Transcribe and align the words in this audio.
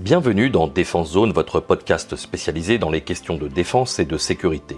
Bienvenue 0.00 0.50
dans 0.50 0.66
Défense 0.66 1.12
Zone, 1.12 1.30
votre 1.30 1.60
podcast 1.60 2.16
spécialisé 2.16 2.78
dans 2.78 2.90
les 2.90 3.02
questions 3.02 3.36
de 3.36 3.46
défense 3.46 4.00
et 4.00 4.04
de 4.04 4.18
sécurité. 4.18 4.76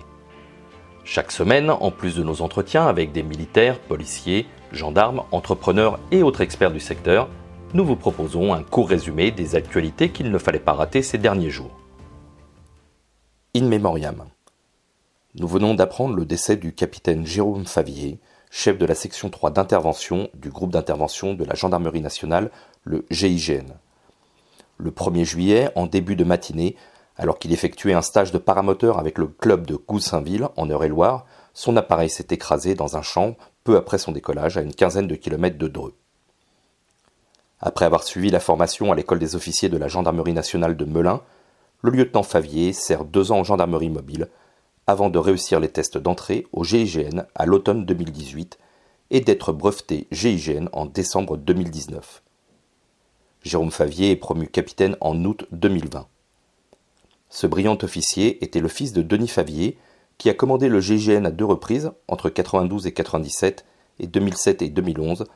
Chaque 1.05 1.33
semaine, 1.33 1.71
en 1.71 1.91
plus 1.91 2.17
de 2.17 2.23
nos 2.23 2.43
entretiens 2.43 2.87
avec 2.87 3.13
des 3.13 3.23
militaires, 3.23 3.79
policiers, 3.79 4.45
gendarmes, 4.73 5.23
entrepreneurs 5.33 5.99
et 6.11 6.23
autres 6.23 6.43
experts 6.43 6.71
du 6.71 6.81
secteur, 6.81 7.31
nous 7.73 7.87
vous 7.87 7.97
proposons 7.97 8.53
un 8.53 8.63
court 8.63 8.91
résumé 8.91 9.31
des 9.31 9.55
actualités 9.55 10.11
qu'il 10.11 10.31
ne 10.31 10.37
fallait 10.37 10.59
pas 10.59 10.75
rater 10.75 11.01
ces 11.01 11.17
derniers 11.17 11.51
jours. 11.51 11.75
In 13.57 13.65
Memoriam. 13.65 14.23
Nous 15.35 15.49
venons 15.49 15.73
d'apprendre 15.73 16.15
le 16.15 16.27
décès 16.27 16.59
du 16.59 16.75
capitaine 16.75 17.25
Jérôme 17.25 17.65
Favier, 17.65 18.21
chef 18.51 18.77
de 18.77 18.85
la 18.85 18.95
section 18.95 19.31
3 19.31 19.51
d'intervention 19.51 20.29
du 20.35 20.51
groupe 20.51 20.73
d'intervention 20.73 21.33
de 21.33 21.45
la 21.45 21.55
gendarmerie 21.55 22.03
nationale, 22.03 22.51
le 22.85 23.07
GIGN. 23.11 23.79
Le 24.79 24.91
1er 24.91 25.25
juillet, 25.25 25.71
en 25.75 25.87
début 25.87 26.17
de 26.17 26.25
matinée, 26.25 26.77
alors 27.17 27.39
qu'il 27.39 27.53
effectuait 27.53 27.95
un 27.95 28.03
stage 28.03 28.33
de 28.33 28.39
paramoteur 28.39 28.99
avec 28.99 29.19
le 29.19 29.27
club 29.27 29.67
de 29.67 29.77
Goussainville, 29.77 30.49
en 30.57 30.69
Eure-et-Loire, 30.69 31.27
son 31.55 31.77
appareil 31.77 32.11
s'est 32.11 32.27
écrasé 32.31 32.75
dans 32.75 32.97
un 32.97 33.03
champ 33.03 33.37
peu 33.65 33.77
après 33.77 33.99
son 33.99 34.13
décollage 34.13 34.59
à 34.59 34.63
une 34.63 34.75
quinzaine 34.75 35.09
de 35.09 35.15
kilomètres 35.15 35.59
de 35.59 35.69
Dreux. 35.69 35.95
Après 37.61 37.87
avoir 37.87 38.03
suivi 38.03 38.31
la 38.31 38.41
formation 38.41 38.93
à 38.93 38.95
l'école 38.95 39.19
des 39.19 39.35
officiers 39.35 39.71
de 39.71 39.79
la 39.79 39.89
gendarmerie 39.89 40.35
nationale 40.35 40.77
de 40.77 40.85
Melun, 40.85 41.23
le 41.81 41.91
lieutenant 41.91 42.23
Favier 42.23 42.73
sert 42.73 43.05
deux 43.05 43.33
ans 43.33 43.39
en 43.39 43.45
gendarmerie 43.45 43.91
mobile 43.91 44.29
avant 44.87 45.09
de 45.09 45.19
réussir 45.19 45.59
les 45.59 45.69
tests 45.69 45.99
d'entrée 45.99 46.47
au 46.53 46.65
GIGN 46.65 47.25
à 47.35 47.47
l'automne 47.47 47.85
2018 47.87 48.59
et 49.11 49.21
d'être 49.21 49.53
breveté 49.53 50.07
GIGN 50.13 50.69
en 50.73 50.87
décembre 50.87 51.37
2019. 51.37 52.23
Jérôme 53.47 53.71
Favier 53.71 54.11
est 54.11 54.17
promu 54.17 54.49
capitaine 54.49 54.97
en 55.01 55.25
août 55.25 55.47
2020. 55.53 56.09
Ce 57.31 57.47
brillant 57.47 57.79
officier 57.81 58.43
était 58.43 58.59
le 58.59 58.67
fils 58.67 58.93
de 58.93 59.03
Denis 59.03 59.29
Favier, 59.29 59.79
qui 60.19 60.29
a 60.29 60.35
commandé 60.35 60.69
le 60.69 60.81
GIGN 60.81 61.25
à 61.25 61.31
deux 61.31 61.45
reprises, 61.45 61.93
entre 62.09 62.29
92 62.29 62.89
et 62.89 62.93
97 62.93 63.65
et 64.01 64.09
2007 64.09 64.63
et 64.63 64.69
2011, 64.69 65.27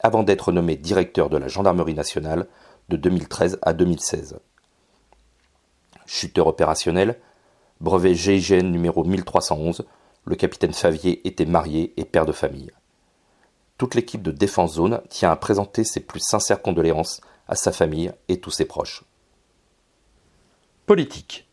avant 0.00 0.22
d'être 0.22 0.50
nommé 0.50 0.76
directeur 0.76 1.28
de 1.28 1.36
la 1.36 1.48
gendarmerie 1.48 1.92
nationale 1.92 2.46
de 2.88 2.96
2013 2.96 3.58
à 3.60 3.74
2016. 3.74 4.38
Chuteur 6.06 6.46
opérationnel, 6.46 7.18
brevet 7.82 8.14
GIGN 8.14 8.70
numéro 8.70 9.04
1311, 9.04 9.84
le 10.24 10.36
capitaine 10.36 10.72
Favier 10.72 11.26
était 11.28 11.44
marié 11.44 11.92
et 11.98 12.06
père 12.06 12.24
de 12.24 12.32
famille. 12.32 12.70
Toute 13.76 13.94
l'équipe 13.94 14.22
de 14.22 14.32
Défense 14.32 14.76
Zone 14.76 15.02
tient 15.10 15.30
à 15.30 15.36
présenter 15.36 15.84
ses 15.84 16.00
plus 16.00 16.20
sincères 16.20 16.62
condoléances 16.62 17.20
à 17.48 17.54
sa 17.54 17.72
famille 17.72 18.12
et 18.28 18.40
tous 18.40 18.50
ses 18.50 18.66
proches. 18.66 19.04
Politique. 20.86 21.46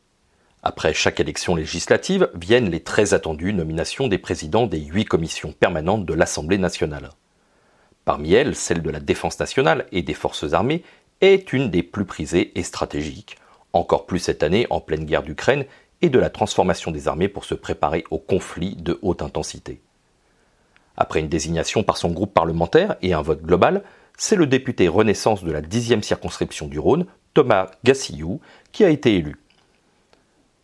Après 0.64 0.94
chaque 0.94 1.20
élection 1.20 1.56
législative 1.56 2.30
viennent 2.34 2.70
les 2.70 2.82
très 2.82 3.14
attendues 3.14 3.54
nominations 3.54 4.08
des 4.08 4.18
présidents 4.18 4.68
des 4.68 4.80
huit 4.80 5.06
commissions 5.06 5.52
permanentes 5.52 6.06
de 6.06 6.14
l'Assemblée 6.14 6.58
nationale. 6.58 7.10
Parmi 8.04 8.34
elles, 8.34 8.56
celle 8.56 8.82
de 8.82 8.90
la 8.90 9.00
Défense 9.00 9.40
nationale 9.40 9.88
et 9.92 10.04
des 10.04 10.14
Forces 10.14 10.54
armées 10.54 10.84
est 11.22 11.54
une 11.54 11.70
des 11.70 11.84
plus 11.84 12.06
prisées 12.06 12.52
et 12.58 12.64
stratégiques, 12.64 13.38
encore 13.74 14.06
plus 14.06 14.20
cette 14.20 14.44
année 14.44 14.68
en 14.70 14.82
pleine 14.82 15.06
guerre 15.06 15.24
d'Ukraine 15.24 15.66
et 16.02 16.10
de 16.10 16.20
la 16.20 16.30
transformation 16.30 16.92
des 16.92 17.08
armées 17.08 17.30
pour 17.30 17.46
se 17.46 17.56
préparer 17.56 18.04
au 18.12 18.18
conflit 18.18 18.76
de 18.76 19.00
haute 19.02 19.22
intensité. 19.22 19.82
Après 20.98 21.20
une 21.20 21.30
désignation 21.30 21.84
par 21.84 21.98
son 21.98 22.12
groupe 22.12 22.34
parlementaire 22.34 22.96
et 23.02 23.14
un 23.14 23.22
vote 23.22 23.42
global, 23.42 23.84
c'est 24.18 24.36
le 24.36 24.48
député 24.48 24.88
Renaissance 24.88 25.44
de 25.44 25.52
la 25.52 25.62
10e 25.62 26.02
circonscription 26.02 26.68
du 26.68 26.80
Rhône, 26.80 27.06
Thomas 27.34 27.72
Gassillou, 27.84 28.40
qui 28.72 28.84
a 28.84 28.90
été 28.90 29.16
élu. 29.16 29.36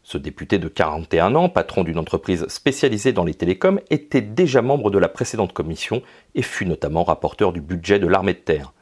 Ce 0.04 0.18
député 0.18 0.58
de 0.58 0.68
41 0.68 1.36
ans, 1.36 1.50
patron 1.50 1.84
d'une 1.84 2.00
entreprise 2.00 2.48
spécialisée 2.48 3.14
dans 3.14 3.23
les 3.23 3.34
télécoms, 3.34 3.80
était 3.90 4.22
déjà 4.22 4.61
membre 4.61 4.90
de 4.90 4.98
la 4.98 5.10
précédente 5.10 5.54
commission 5.54 6.02
et 6.36 6.42
fut 6.42 6.66
notamment 6.66 7.04
rapporteur 7.04 7.54
du 7.54 7.61
budget 7.61 8.00
de 8.00 8.08
l'armée 8.08 8.34
de 8.34 8.40
terre. 8.40 8.73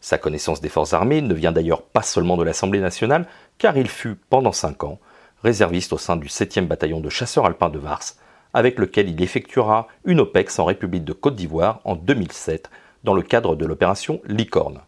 Sa 0.00 0.18
connaissance 0.18 0.60
des 0.60 0.68
forces 0.68 0.94
armées 0.94 1.20
ne 1.20 1.34
vient 1.34 1.52
d'ailleurs 1.52 1.82
pas 1.82 2.02
seulement 2.02 2.36
de 2.36 2.42
l'Assemblée 2.42 2.80
nationale, 2.80 3.28
car 3.58 3.76
il 3.76 3.88
fut, 3.88 4.16
pendant 4.16 4.52
cinq 4.52 4.82
ans, 4.82 4.98
réserviste 5.44 5.92
au 5.92 5.98
sein 5.98 6.16
du 6.16 6.28
7e 6.28 6.66
bataillon 6.66 7.00
de 7.00 7.08
chasseurs 7.08 7.46
alpins 7.46 7.70
de 7.70 7.78
Vars, 7.78 8.14
avec 8.54 8.78
lequel 8.78 9.08
il 9.08 9.22
effectuera 9.22 9.86
une 10.04 10.20
OPEX 10.20 10.58
en 10.58 10.64
République 10.64 11.04
de 11.04 11.12
Côte 11.12 11.36
d'Ivoire 11.36 11.80
en 11.84 11.94
2007 11.94 12.68
dans 13.04 13.14
le 13.14 13.22
cadre 13.22 13.56
de 13.56 13.66
l'opération 13.66 14.20
Licorne. 14.26 14.80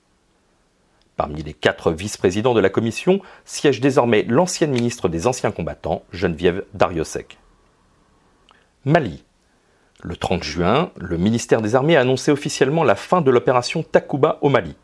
Parmi 1.17 1.43
les 1.43 1.55
quatre 1.55 1.93
vice-présidents 1.93 2.55
de 2.55 2.61
la 2.61 2.71
commission 2.71 3.21
siège 3.45 3.81
désormais 3.81 4.25
l'ancienne 4.29 4.73
ministre 4.73 5.09
des 5.09 5.27
Anciens 5.27 5.53
combattants, 5.53 6.03
Geneviève 6.13 6.65
Dariosek. 6.75 7.39
Mali. 8.85 9.25
Le 10.03 10.17
30 10.17 10.43
juin, 10.43 10.91
le 10.97 11.17
ministère 11.17 11.63
des 11.63 11.75
Armées 11.77 11.97
a 11.97 12.01
annoncé 12.01 12.31
officiellement 12.31 12.85
la 12.85 12.97
fin 12.97 13.23
de 13.23 13.31
l'opération 13.31 13.83
Takuba 13.83 14.39
au 14.43 14.49
Mali. 14.49 14.75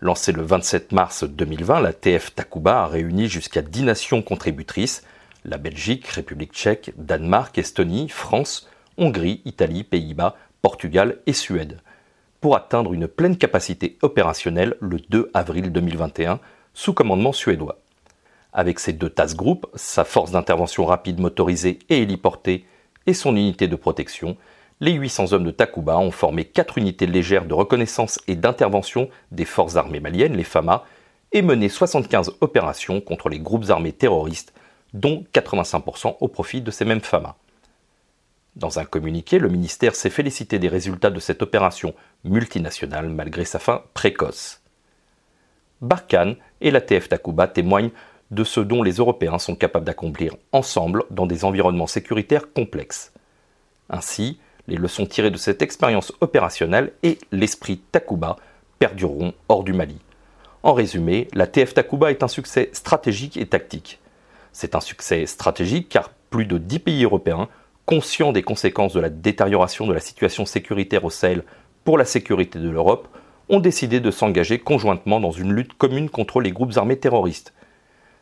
Lancée 0.00 0.32
le 0.32 0.42
27 0.42 0.92
mars 0.92 1.24
2020, 1.24 1.80
la 1.80 1.92
TF 1.92 2.34
Takuba 2.34 2.82
a 2.82 2.86
réuni 2.86 3.28
jusqu'à 3.28 3.62
10 3.62 3.84
nations 3.84 4.22
contributrices 4.22 5.04
la 5.44 5.58
Belgique, 5.58 6.06
République 6.06 6.52
tchèque, 6.52 6.92
Danemark, 6.96 7.56
Estonie, 7.58 8.08
France, 8.08 8.68
Hongrie, 8.98 9.40
Italie, 9.44 9.84
Pays-Bas, 9.84 10.36
Portugal 10.62 11.18
et 11.26 11.32
Suède 11.32 11.80
pour 12.40 12.56
atteindre 12.56 12.92
une 12.92 13.08
pleine 13.08 13.36
capacité 13.36 13.98
opérationnelle 14.02 14.76
le 14.80 14.98
2 14.98 15.30
avril 15.34 15.72
2021 15.72 16.40
sous 16.74 16.94
commandement 16.94 17.32
suédois. 17.32 17.78
Avec 18.52 18.80
ses 18.80 18.92
deux 18.92 19.10
task 19.10 19.36
groups, 19.36 19.66
sa 19.74 20.04
force 20.04 20.32
d'intervention 20.32 20.84
rapide 20.84 21.20
motorisée 21.20 21.78
et 21.88 22.02
héliportée 22.02 22.64
et 23.06 23.14
son 23.14 23.36
unité 23.36 23.68
de 23.68 23.76
protection, 23.76 24.36
les 24.80 24.92
800 24.92 25.32
hommes 25.32 25.44
de 25.44 25.50
Takuba 25.50 25.98
ont 25.98 26.10
formé 26.10 26.44
quatre 26.44 26.78
unités 26.78 27.06
légères 27.06 27.44
de 27.44 27.54
reconnaissance 27.54 28.18
et 28.26 28.34
d'intervention 28.34 29.10
des 29.30 29.44
forces 29.44 29.76
armées 29.76 30.00
maliennes, 30.00 30.36
les 30.36 30.44
FAMA, 30.44 30.84
et 31.32 31.42
mené 31.42 31.68
75 31.68 32.32
opérations 32.40 33.00
contre 33.00 33.28
les 33.28 33.38
groupes 33.38 33.68
armés 33.68 33.92
terroristes, 33.92 34.52
dont 34.94 35.24
85% 35.32 36.16
au 36.20 36.28
profit 36.28 36.62
de 36.62 36.70
ces 36.70 36.84
mêmes 36.84 37.00
FAMA. 37.00 37.36
Dans 38.60 38.78
un 38.78 38.84
communiqué, 38.84 39.38
le 39.38 39.48
ministère 39.48 39.94
s'est 39.94 40.10
félicité 40.10 40.58
des 40.58 40.68
résultats 40.68 41.08
de 41.08 41.18
cette 41.18 41.40
opération 41.40 41.94
multinationale 42.24 43.08
malgré 43.08 43.46
sa 43.46 43.58
fin 43.58 43.84
précoce. 43.94 44.60
Barkhane 45.80 46.36
et 46.60 46.70
la 46.70 46.82
TF 46.82 47.08
Takuba 47.08 47.48
témoignent 47.48 47.90
de 48.30 48.44
ce 48.44 48.60
dont 48.60 48.82
les 48.82 48.96
Européens 48.96 49.38
sont 49.38 49.56
capables 49.56 49.86
d'accomplir 49.86 50.36
ensemble 50.52 51.04
dans 51.10 51.24
des 51.24 51.46
environnements 51.46 51.86
sécuritaires 51.86 52.52
complexes. 52.52 53.14
Ainsi, 53.88 54.38
les 54.68 54.76
leçons 54.76 55.06
tirées 55.06 55.30
de 55.30 55.38
cette 55.38 55.62
expérience 55.62 56.12
opérationnelle 56.20 56.92
et 57.02 57.16
l'esprit 57.32 57.78
Takuba 57.92 58.36
perdureront 58.78 59.32
hors 59.48 59.64
du 59.64 59.72
Mali. 59.72 59.96
En 60.62 60.74
résumé, 60.74 61.28
la 61.32 61.46
TF 61.46 61.72
Takuba 61.72 62.10
est 62.10 62.22
un 62.22 62.28
succès 62.28 62.68
stratégique 62.74 63.38
et 63.38 63.46
tactique. 63.46 64.00
C'est 64.52 64.74
un 64.74 64.80
succès 64.80 65.24
stratégique 65.24 65.88
car 65.88 66.10
plus 66.28 66.44
de 66.44 66.58
10 66.58 66.78
pays 66.80 67.04
européens 67.04 67.48
conscients 67.90 68.30
des 68.30 68.44
conséquences 68.44 68.92
de 68.92 69.00
la 69.00 69.10
détérioration 69.10 69.84
de 69.88 69.92
la 69.92 69.98
situation 69.98 70.46
sécuritaire 70.46 71.04
au 71.04 71.10
Sahel 71.10 71.42
pour 71.82 71.98
la 71.98 72.04
sécurité 72.04 72.60
de 72.60 72.70
l'Europe, 72.70 73.08
ont 73.48 73.58
décidé 73.58 73.98
de 73.98 74.12
s'engager 74.12 74.60
conjointement 74.60 75.18
dans 75.18 75.32
une 75.32 75.52
lutte 75.52 75.74
commune 75.74 76.08
contre 76.08 76.40
les 76.40 76.52
groupes 76.52 76.76
armés 76.76 77.00
terroristes. 77.00 77.52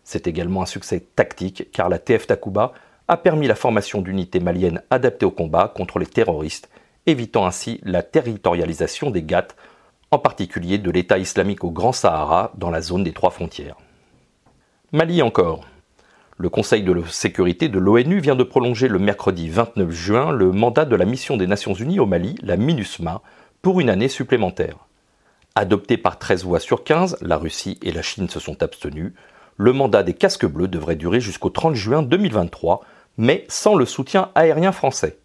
C'est 0.05 0.27
également 0.27 0.63
un 0.63 0.67
succès 0.67 1.01
tactique 1.15 1.71
car 1.71 1.91
la 1.91 1.99
TF 1.99 2.27
Takuba 2.27 2.73
a 3.09 3.17
permis 3.19 3.47
la 3.47 3.55
formation 3.55 4.01
d'unités 4.01 4.41
maliennes 4.41 4.83
adaptées 4.89 5.27
au 5.27 5.31
combat 5.31 5.71
contre 5.77 5.99
les 5.99 6.07
terroristes, 6.07 6.71
évitant 7.05 7.45
ainsi 7.45 7.79
la 7.83 8.03
territorialisation 8.03 9.11
des 9.11 9.23
GATT, 9.23 9.55
en 10.11 10.19
particulier 10.19 10.79
de 10.79 10.91
l'État 10.91 11.19
islamique 11.19 11.63
au 11.63 11.71
Grand 11.71 11.93
Sahara 11.93 12.53
dans 12.57 12.71
la 12.71 12.81
zone 12.81 13.05
des 13.05 13.13
trois 13.13 13.31
frontières. 13.31 13.77
Mali 14.93 15.21
encore. 15.21 15.67
Le 16.41 16.49
Conseil 16.49 16.85
de 16.85 17.03
sécurité 17.11 17.69
de 17.69 17.81
l'ONU 17.81 18.21
vient 18.21 18.37
de 18.37 18.45
prolonger 18.45 18.87
le 18.87 19.01
mercredi 19.01 19.49
29 19.49 19.91
juin 19.91 20.31
le 20.31 20.53
mandat 20.53 20.85
de 20.85 20.95
la 20.95 21.05
mission 21.05 21.37
des 21.37 21.49
Nations 21.49 21.75
Unies 21.75 21.99
au 21.99 22.07
Mali, 22.07 22.37
la 22.45 22.57
MINUSMA, 22.57 23.23
pour 23.61 23.81
une 23.81 23.91
année 23.91 24.07
supplémentaire. 24.07 24.77
Adopté 25.57 25.97
par 25.97 26.17
13 26.17 26.45
voix 26.45 26.61
sur 26.61 26.85
15, 26.85 27.17
la 27.23 27.39
Russie 27.39 27.77
et 27.83 27.91
la 27.91 28.03
Chine 28.03 28.29
se 28.29 28.39
sont 28.39 28.63
abstenus. 28.63 29.15
Le 29.57 29.73
mandat 29.73 30.05
des 30.05 30.15
casques 30.15 30.47
bleus 30.47 30.69
devrait 30.69 30.95
durer 30.95 31.21
jusqu'au 31.21 31.51
30 31.51 31.75
juin 31.75 32.03
2023, 32.03 32.85
mais 33.17 33.45
sans 33.49 33.75
le 33.75 33.85
soutien 33.85 34.31
aérien 34.37 34.71
français. 34.71 35.19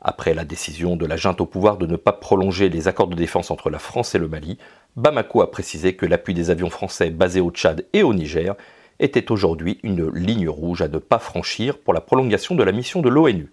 Après 0.00 0.32
la 0.32 0.46
décision 0.46 0.96
de 0.96 1.04
la 1.04 1.18
junte 1.18 1.42
au 1.42 1.46
pouvoir 1.46 1.76
de 1.76 1.84
ne 1.84 1.96
pas 1.96 2.14
prolonger 2.14 2.70
les 2.70 2.88
accords 2.88 3.08
de 3.08 3.14
défense 3.14 3.50
entre 3.50 3.68
la 3.68 3.78
France 3.78 4.14
et 4.14 4.18
le 4.18 4.28
Mali, 4.28 4.56
Bamako 4.96 5.42
a 5.42 5.50
précisé 5.50 5.96
que 5.96 6.06
l'appui 6.06 6.32
des 6.32 6.48
avions 6.48 6.70
français 6.70 7.10
basés 7.10 7.42
au 7.42 7.50
Tchad 7.50 7.84
et 7.92 8.02
au 8.02 8.14
Niger 8.14 8.54
était 9.04 9.30
aujourd'hui 9.30 9.78
une 9.82 10.10
ligne 10.10 10.48
rouge 10.48 10.82
à 10.82 10.88
ne 10.88 10.98
pas 10.98 11.18
franchir 11.18 11.78
pour 11.78 11.94
la 11.94 12.00
prolongation 12.00 12.54
de 12.54 12.64
la 12.64 12.72
mission 12.72 13.02
de 13.02 13.08
l'ONU. 13.08 13.52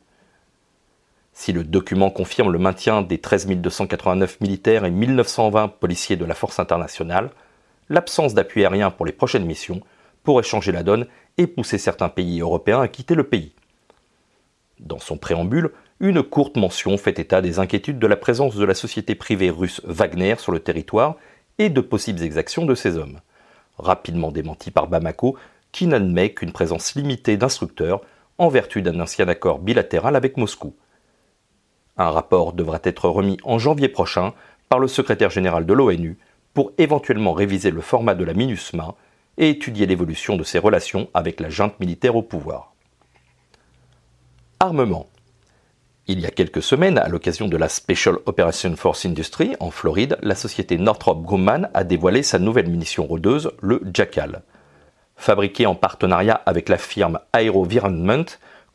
Si 1.34 1.54
le 1.54 1.64
document 1.64 2.10
confirme 2.10 2.52
le 2.52 2.60
maintien 2.60 3.02
des 3.02 3.20
13 3.20 3.48
289 3.48 4.42
militaires 4.42 4.86
et 4.86 4.92
1920 4.92 5.68
policiers 5.68 6.16
de 6.16 6.26
la 6.26 6.34
force 6.34 6.60
internationale, 6.60 7.32
l'absence 7.90 8.34
d'appui 8.34 8.64
aérien 8.64 8.92
pour 8.92 9.06
les 9.06 9.12
prochaines 9.12 9.46
missions 9.46 9.82
pourrait 10.24 10.44
changer 10.44 10.72
la 10.72 10.84
donne 10.84 11.08
et 11.38 11.48
pousser 11.48 11.78
certains 11.78 12.10
pays 12.10 12.42
européens 12.42 12.82
à 12.82 12.88
quitter 12.88 13.16
le 13.16 13.24
pays. 13.24 13.54
Dans 14.80 15.00
son 15.00 15.18
préambule, 15.18 15.72
une 16.00 16.24
courte 16.24 16.58
mention 16.58 16.98
fait 16.98 17.20
état 17.20 17.42
des 17.42 17.60
inquiétudes 17.60 18.00
de 18.00 18.08
la 18.08 18.16
présence 18.16 18.56
de 18.56 18.66
la 18.66 18.74
société 18.74 19.16
privée 19.16 19.50
russe 19.50 19.82
Wagner 19.84 20.36
sur 20.38 20.52
le 20.52 20.60
territoire 20.60 21.16
et 21.60 21.70
de 21.70 21.82
possibles 21.82 22.24
exactions 22.24 22.66
de 22.66 22.76
ces 22.76 22.98
hommes. 22.98 23.20
Rapidement 23.78 24.32
démenti 24.32 24.72
par 24.72 24.88
Bamako, 24.88 25.38
qui 25.72 25.88
n'admet 25.88 26.34
qu'une 26.34 26.52
présence 26.52 26.96
limitée 26.96 27.38
d'instructeurs 27.38 28.02
en 28.38 28.50
vertu 28.50 28.82
d'un 28.82 29.00
ancien 29.00 29.28
accord 29.28 29.60
bilatéral 29.60 30.16
avec 30.16 30.38
Moscou. 30.38 30.76
Un 31.98 32.10
rapport 32.10 32.54
devra 32.54 32.80
être 32.84 33.08
remis 33.08 33.38
en 33.44 33.60
janvier 33.60 33.88
prochain 33.88 34.34
par 34.70 34.80
le 34.80 34.88
secrétaire 34.88 35.30
général 35.30 35.66
de 35.66 35.74
l'ONU 35.74 36.18
pour 36.54 36.72
éventuellement 36.78 37.34
réviser 37.34 37.72
le 37.72 37.82
format 37.82 38.16
de 38.16 38.24
la 38.24 38.34
MINUSMA 38.34 38.96
et 39.38 39.50
étudier 39.50 39.86
l'évolution 39.86 40.36
de 40.36 40.44
ses 40.44 40.60
relations 40.60 41.10
avec 41.14 41.40
la 41.40 41.50
junte 41.50 41.80
militaire 41.80 42.16
au 42.16 42.22
pouvoir. 42.22 42.74
Armement. 44.60 45.11
Il 46.08 46.20
y 46.20 46.26
a 46.26 46.32
quelques 46.32 46.64
semaines, 46.64 46.98
à 46.98 47.08
l'occasion 47.08 47.48
de 47.48 47.58
la 47.58 47.70
Special 47.70 48.18
Operation 48.26 48.76
Force 48.76 49.06
Industry 49.06 49.56
en 49.60 49.70
Floride, 49.70 50.18
la 50.24 50.34
société 50.34 50.80
Northrop 50.80 51.22
Grumman 51.22 51.70
a 51.76 51.84
dévoilé 51.84 52.24
sa 52.24 52.40
nouvelle 52.40 52.70
munition 52.70 53.06
rôdeuse, 53.06 53.52
le 53.62 53.82
Jackal. 53.94 54.42
Fabriquée 55.16 55.68
en 55.68 55.76
partenariat 55.76 56.42
avec 56.48 56.70
la 56.70 56.80
firme 56.80 57.20
AeroVironment, 57.34 58.26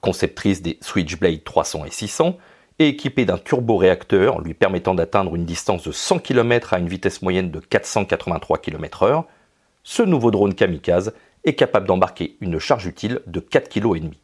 conceptrice 0.00 0.62
des 0.62 0.78
Switchblade 0.80 1.42
300 1.42 1.86
et 1.86 1.90
600, 1.90 2.36
et 2.78 2.88
équipée 2.88 3.24
d'un 3.24 3.38
turboréacteur 3.38 4.40
lui 4.40 4.54
permettant 4.54 4.94
d'atteindre 4.94 5.34
une 5.34 5.46
distance 5.46 5.82
de 5.82 5.92
100 5.92 6.20
km 6.20 6.74
à 6.74 6.78
une 6.78 6.88
vitesse 6.88 7.22
moyenne 7.22 7.50
de 7.50 7.58
483 7.58 8.58
km/h, 8.58 9.24
ce 9.82 10.02
nouveau 10.02 10.30
drone 10.30 10.54
kamikaze 10.54 11.12
est 11.44 11.54
capable 11.54 11.88
d'embarquer 11.88 12.36
une 12.40 12.60
charge 12.60 12.86
utile 12.86 13.20
de 13.26 13.40
4,5 13.40 13.68
kg. 13.68 14.16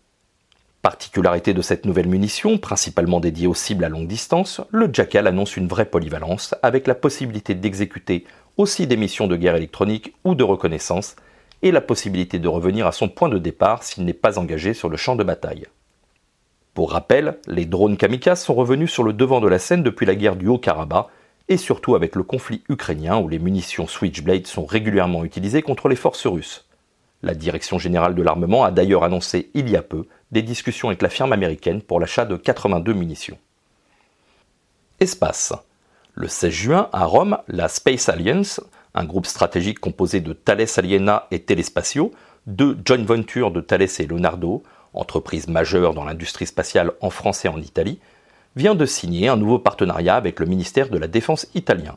Particularité 0.83 1.55
de 1.55 1.63
cette 1.63 1.87
nouvelle 1.87 2.09
munition, 2.09 2.59
principalement 2.59 3.21
dédiée 3.21 3.47
aux 3.47 3.55
cibles 3.55 3.85
à 3.85 3.89
longue 3.89 4.09
distance, 4.09 4.61
le 4.73 4.91
Jackal 4.93 5.29
annonce 5.29 5.57
une 5.57 5.69
vraie 5.69 5.85
polyvalence 5.85 6.57
avec 6.61 6.89
la 6.89 6.97
possibilité 6.97 7.55
d'exécuter 7.55 8.25
aussi 8.57 8.89
des 8.89 8.97
missions 8.97 9.29
de 9.29 9.37
guerre 9.37 9.55
électronique 9.55 10.13
ou 10.25 10.35
de 10.35 10.43
reconnaissance 10.43 11.15
et 11.63 11.71
la 11.71 11.81
possibilité 11.81 12.41
de 12.41 12.49
revenir 12.49 12.89
à 12.89 12.93
son 12.93 13.09
point 13.09 13.29
de 13.29 13.39
départ 13.39 13.85
s'il 13.85 14.05
n'est 14.05 14.13
pas 14.13 14.41
engagé 14.41 14.75
sur 14.75 14.89
le 14.89 14.97
champ 14.97 15.15
de 15.15 15.23
bataille. 15.23 15.67
Pour 16.75 16.91
rappel, 16.91 17.39
les 17.47 17.65
drones 17.65 17.97
kamikazes 17.97 18.43
sont 18.43 18.55
revenus 18.55 18.91
sur 18.91 19.05
le 19.05 19.13
devant 19.13 19.41
de 19.41 19.47
la 19.47 19.61
scène 19.61 19.85
depuis 19.85 20.05
la 20.05 20.17
guerre 20.17 20.35
du 20.35 20.49
Haut-Karabakh 20.49 21.07
et 21.49 21.59
surtout 21.59 21.95
avec 21.95 22.17
le 22.17 22.25
conflit 22.25 22.65
ukrainien 22.69 23.19
où 23.19 23.29
les 23.29 23.39
munitions 23.39 23.87
Switchblade 23.87 24.49
sont 24.49 24.67
régulièrement 24.67 25.25
utilisées 25.25 25.63
contre 25.63 25.89
les 25.89 25.95
forces 25.95 26.27
russes. 26.27 26.67
La 27.23 27.35
Direction 27.35 27.79
générale 27.79 28.15
de 28.15 28.23
l'armement 28.23 28.65
a 28.65 28.71
d'ailleurs 28.71 29.05
annoncé 29.05 29.51
il 29.55 29.71
y 29.71 29.77
a 29.77 29.83
peu 29.83 30.07
des 30.33 30.43
discussions 30.43 30.89
avec 30.89 31.03
la 31.03 31.09
firme 31.09 31.33
américaine 31.33 31.81
pour 31.81 32.01
l'achat 32.01 32.25
de 32.25 32.37
82 32.37 32.93
munitions. 32.93 33.39
Espace. 34.99 35.53
Le 36.15 36.29
16 36.29 36.53
juin, 36.53 36.89
à 36.93 37.05
Rome, 37.05 37.39
la 37.49 37.69
Space 37.69 38.09
Alliance, 38.09 38.61
un 38.95 39.05
groupe 39.05 39.27
stratégique 39.27 39.79
composé 39.79 40.21
de 40.21 40.33
Thales 40.33 40.67
Aliena 40.77 41.27
et 41.31 41.41
Telespatio, 41.41 42.13
deux 42.47 42.77
joint 42.85 43.05
ventures 43.05 43.51
de 43.51 43.61
Thales 43.61 43.83
et 43.83 44.07
Leonardo, 44.07 44.63
entreprise 44.93 45.49
majeure 45.49 45.95
dans 45.95 46.05
l'industrie 46.05 46.47
spatiale 46.47 46.93
en 47.01 47.11
France 47.11 47.45
et 47.45 47.49
en 47.49 47.59
Italie, 47.59 47.99
vient 48.57 48.75
de 48.75 48.85
signer 48.85 49.29
un 49.29 49.37
nouveau 49.37 49.59
partenariat 49.59 50.17
avec 50.17 50.41
le 50.41 50.47
ministère 50.47 50.91
de 50.91 50.99
la 50.99 51.09
Défense 51.09 51.47
italien. 51.55 51.97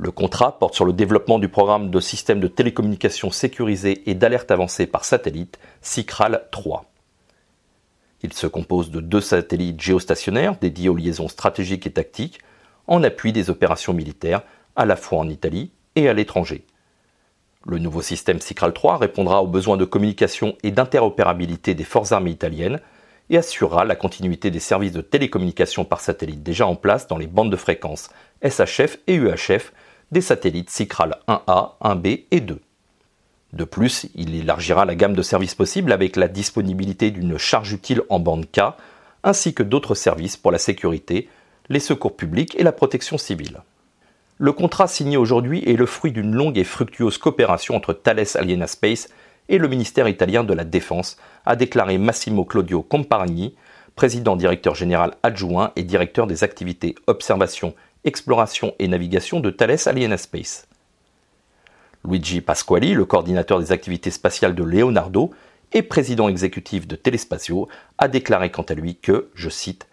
Le 0.00 0.12
contrat 0.12 0.60
porte 0.60 0.76
sur 0.76 0.84
le 0.84 0.92
développement 0.92 1.40
du 1.40 1.48
programme 1.48 1.90
de 1.90 1.98
systèmes 1.98 2.38
de 2.38 2.46
télécommunications 2.46 3.32
sécurisés 3.32 4.08
et 4.08 4.14
d'alerte 4.14 4.52
avancée 4.52 4.86
par 4.86 5.04
satellite, 5.04 5.58
SICRAL 5.82 6.44
3. 6.52 6.84
Il 8.22 8.32
se 8.32 8.46
compose 8.46 8.92
de 8.92 9.00
deux 9.00 9.20
satellites 9.20 9.80
géostationnaires 9.80 10.56
dédiés 10.56 10.88
aux 10.88 10.94
liaisons 10.94 11.26
stratégiques 11.26 11.88
et 11.88 11.90
tactiques, 11.90 12.38
en 12.86 13.02
appui 13.02 13.32
des 13.32 13.50
opérations 13.50 13.92
militaires, 13.92 14.42
à 14.76 14.86
la 14.86 14.94
fois 14.94 15.18
en 15.18 15.28
Italie 15.28 15.72
et 15.96 16.08
à 16.08 16.12
l'étranger. 16.12 16.64
Le 17.66 17.78
nouveau 17.78 18.00
système 18.00 18.40
SICRAL 18.40 18.72
3 18.72 18.98
répondra 18.98 19.42
aux 19.42 19.48
besoins 19.48 19.76
de 19.76 19.84
communication 19.84 20.56
et 20.62 20.70
d'interopérabilité 20.70 21.74
des 21.74 21.82
forces 21.82 22.12
armées 22.12 22.30
italiennes 22.30 22.78
et 23.30 23.36
assurera 23.36 23.84
la 23.84 23.96
continuité 23.96 24.52
des 24.52 24.60
services 24.60 24.92
de 24.92 25.00
télécommunication 25.00 25.84
par 25.84 26.00
satellite 26.00 26.44
déjà 26.44 26.68
en 26.68 26.76
place 26.76 27.08
dans 27.08 27.18
les 27.18 27.26
bandes 27.26 27.50
de 27.50 27.56
fréquences 27.56 28.10
SHF 28.44 28.98
et 29.08 29.16
UHF 29.16 29.72
des 30.10 30.20
satellites 30.20 30.70
SICRAL 30.70 31.16
1A, 31.28 31.72
1B 31.82 32.24
et 32.30 32.40
2. 32.40 32.60
De 33.52 33.64
plus, 33.64 34.06
il 34.14 34.34
élargira 34.34 34.84
la 34.84 34.94
gamme 34.94 35.14
de 35.14 35.22
services 35.22 35.54
possibles 35.54 35.92
avec 35.92 36.16
la 36.16 36.28
disponibilité 36.28 37.10
d'une 37.10 37.38
charge 37.38 37.72
utile 37.72 38.02
en 38.08 38.18
bande 38.18 38.46
K, 38.50 38.60
ainsi 39.24 39.54
que 39.54 39.62
d'autres 39.62 39.94
services 39.94 40.36
pour 40.36 40.52
la 40.52 40.58
sécurité, 40.58 41.28
les 41.68 41.80
secours 41.80 42.16
publics 42.16 42.58
et 42.58 42.62
la 42.62 42.72
protection 42.72 43.18
civile. 43.18 43.60
Le 44.38 44.52
contrat 44.52 44.86
signé 44.86 45.16
aujourd'hui 45.16 45.62
est 45.68 45.76
le 45.76 45.86
fruit 45.86 46.12
d'une 46.12 46.34
longue 46.34 46.58
et 46.58 46.64
fructueuse 46.64 47.18
coopération 47.18 47.74
entre 47.74 47.92
Thales 47.92 48.24
Aliena 48.36 48.66
Space 48.66 49.08
et 49.48 49.58
le 49.58 49.68
ministère 49.68 50.08
italien 50.08 50.44
de 50.44 50.54
la 50.54 50.64
Défense, 50.64 51.16
a 51.46 51.56
déclaré 51.56 51.98
Massimo 51.98 52.44
Claudio 52.44 52.82
Comparagni, 52.82 53.54
président 53.96 54.36
directeur 54.36 54.74
général 54.74 55.16
adjoint 55.22 55.72
et 55.74 55.82
directeur 55.82 56.26
des 56.26 56.44
activités 56.44 56.94
observation 57.06 57.74
exploration 58.08 58.74
et 58.80 58.88
navigation 58.88 59.38
de 59.38 59.50
Thales 59.50 59.78
Aliena 59.86 60.18
Space. 60.18 60.66
Luigi 62.04 62.40
Pasquali, 62.40 62.94
le 62.94 63.04
coordinateur 63.04 63.60
des 63.60 63.70
activités 63.70 64.10
spatiales 64.10 64.54
de 64.54 64.64
Leonardo 64.64 65.30
et 65.72 65.82
président 65.82 66.28
exécutif 66.28 66.88
de 66.88 66.96
Telespazio, 66.96 67.68
a 67.98 68.08
déclaré 68.08 68.50
quant 68.50 68.62
à 68.62 68.74
lui 68.74 68.96
que, 68.96 69.28
je 69.34 69.50
cite, 69.50 69.86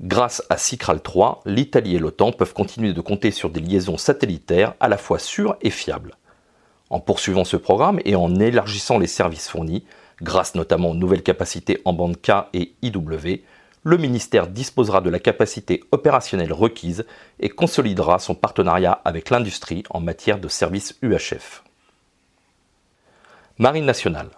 Grâce 0.00 0.42
à 0.48 0.56
Cicral 0.56 1.02
3, 1.02 1.42
l'Italie 1.44 1.96
et 1.96 1.98
l'OTAN 1.98 2.32
peuvent 2.32 2.54
continuer 2.54 2.94
de 2.94 3.00
compter 3.02 3.30
sur 3.30 3.50
des 3.50 3.60
liaisons 3.60 3.98
satellitaires 3.98 4.72
à 4.80 4.88
la 4.88 4.96
fois 4.96 5.18
sûres 5.18 5.56
et 5.60 5.68
fiables. 5.68 6.16
En 6.88 7.00
poursuivant 7.00 7.44
ce 7.44 7.58
programme 7.58 8.00
et 8.06 8.16
en 8.16 8.34
élargissant 8.40 8.98
les 8.98 9.06
services 9.06 9.48
fournis, 9.48 9.84
grâce 10.22 10.54
notamment 10.54 10.90
aux 10.90 10.94
nouvelles 10.94 11.22
capacités 11.22 11.82
en 11.84 11.92
bande 11.92 12.16
K 12.16 12.46
et 12.54 12.72
IW, 12.80 13.42
le 13.82 13.96
ministère 13.96 14.46
disposera 14.46 15.00
de 15.00 15.10
la 15.10 15.18
capacité 15.18 15.82
opérationnelle 15.90 16.52
requise 16.52 17.06
et 17.38 17.48
consolidera 17.48 18.18
son 18.18 18.34
partenariat 18.34 19.00
avec 19.04 19.30
l'industrie 19.30 19.84
en 19.90 20.00
matière 20.00 20.38
de 20.38 20.48
services 20.48 20.98
UHF. 21.02 21.64
Marine 23.58 23.86
nationale. 23.86 24.30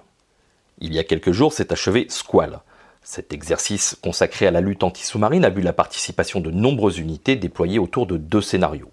Il 0.79 0.95
y 0.95 0.99
a 0.99 1.05
quelques 1.05 1.33
jours 1.33 1.53
s'est 1.53 1.73
achevé 1.73 2.07
Squall. 2.09 2.61
Cet 3.03 3.33
exercice 3.33 3.97
consacré 4.03 4.47
à 4.47 4.53
la 4.53 4.61
lutte 4.61 4.85
anti-sous-marine 4.85 5.45
a 5.45 5.51
vu 5.51 5.61
la 5.61 5.73
participation 5.73 6.41
de 6.41 6.51
nombreuses 6.51 6.99
unités 6.99 7.35
déployées 7.35 7.81
autour 7.81 8.07
de 8.07 8.17
deux 8.17 8.41
scénarios. 8.41 8.93